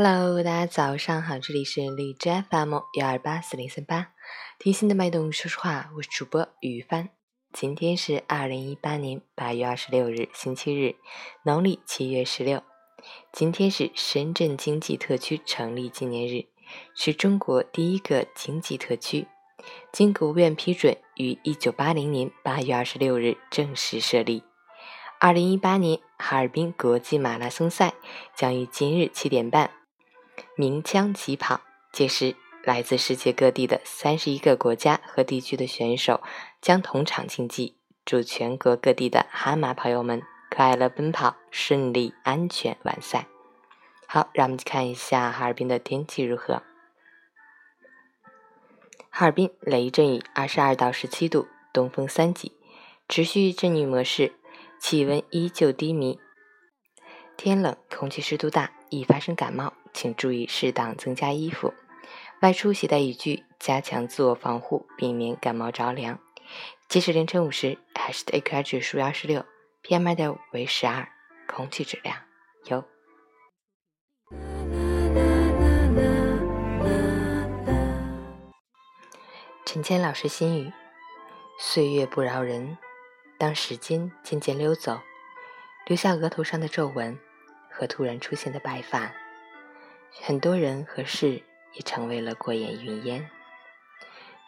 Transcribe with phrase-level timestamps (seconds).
[0.00, 4.12] Hello，大家早上好，这里是荔枝 FM 幺二八四零三八，
[4.56, 7.08] 听心的脉动，说实话，我是主播雨帆。
[7.52, 10.94] 今天是二零一八年八月二十六日，星期日，
[11.42, 12.62] 农历七月十六。
[13.32, 16.46] 今天是深圳经济特区成立纪念日，
[16.94, 19.26] 是中国第一个经济特区，
[19.90, 24.44] 经国务院批准，于一九八零年八月二十六日正式设立。
[25.18, 27.94] 二零一八年哈尔滨国际马拉松赛
[28.36, 29.72] 将于今日七点半。
[30.58, 31.60] 鸣枪起跑，
[31.92, 36.20] 届时来自世界各地的三十一个国家和地区的选手
[36.60, 37.76] 将同场竞技。
[38.04, 43.28] 祝全国各地的哈马朋友们快乐奔跑，顺利安全完赛。
[44.08, 46.64] 好，让我们去看一下哈尔滨的天气如何。
[49.10, 52.56] 哈尔滨雷阵雨，二十二到十七度，东风三级，
[53.08, 54.32] 持续阵雨模式，
[54.80, 56.18] 气温依旧低迷，
[57.36, 59.72] 天冷，空气湿度大，易发生感冒。
[60.00, 61.74] 请注意适当增加衣服，
[62.40, 66.20] 外出携带雨具，加强自我防护，避免感冒着凉。
[66.88, 69.44] 截止凌晨五时，还是的 AQI 指数幺十六
[69.82, 71.08] ，PM 二点五为十二，
[71.48, 72.16] 空气质量
[72.66, 72.84] 优。
[79.66, 80.72] 陈谦老师心语：
[81.58, 82.78] 岁月不饶人，
[83.36, 85.00] 当时间渐渐溜走，
[85.86, 87.18] 留下额头上的皱纹
[87.68, 89.12] 和突然出现的白发。
[90.10, 91.42] 很多人和事
[91.74, 93.30] 也成为了过眼云烟。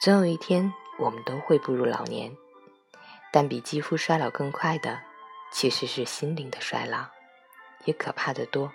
[0.01, 2.37] 总有一天，我们都会步入老年，
[3.33, 5.01] 但比肌肤衰老更快的，
[5.53, 7.07] 其实是心灵的衰老，
[7.85, 8.73] 也可怕的多。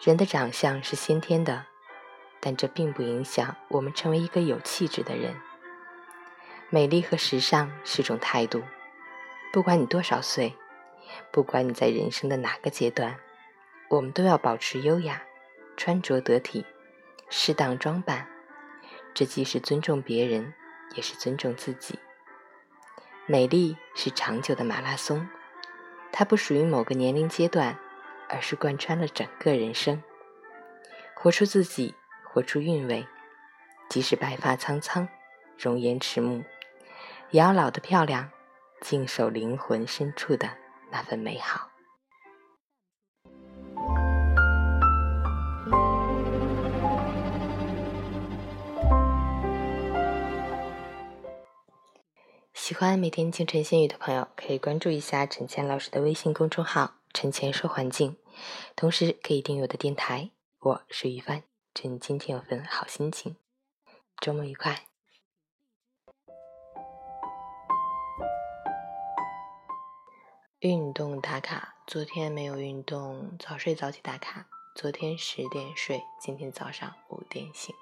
[0.00, 1.66] 人的长相是先天的，
[2.40, 5.34] 但这并不影响我们成为一个有气质的人。
[6.70, 8.62] 美丽和时尚是种态度，
[9.52, 10.54] 不管你多少岁，
[11.32, 13.18] 不管你在人生的哪个阶段，
[13.88, 15.22] 我们都要保持优雅。
[15.76, 16.66] 穿着得体，
[17.28, 18.28] 适当装扮，
[19.14, 20.52] 这既是尊重别人，
[20.94, 21.98] 也是尊重自己。
[23.26, 25.28] 美丽是长久的马拉松，
[26.12, 27.78] 它不属于某个年龄阶段，
[28.28, 30.02] 而是贯穿了整个人生。
[31.14, 31.94] 活出自己，
[32.24, 33.06] 活出韵味，
[33.88, 35.08] 即使白发苍苍，
[35.58, 36.44] 容颜迟暮，
[37.30, 38.30] 也要老得漂亮，
[38.80, 40.50] 静守灵魂深处的
[40.90, 41.70] 那份美好。
[52.70, 58.16] 喜欢每天清晨心语的朋友，可以关注一下陈倩老师的微信公众号“陈倩说环境”，
[58.76, 60.30] 同时可以订阅我的电台。
[60.60, 61.42] 我是于帆，
[61.74, 63.34] 祝你今天有份好心情，
[64.20, 64.84] 周末愉快。
[70.60, 74.46] 运动打卡，昨天没有运动，早睡早起打卡。
[74.76, 77.74] 昨天十点睡，今天早上五点醒。